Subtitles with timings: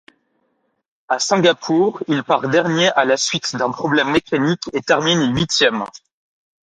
[1.09, 5.85] À Singapour, il part dernier à la suite d'un problème mécanique et termine huitième.